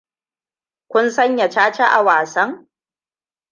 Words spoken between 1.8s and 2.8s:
a wasan?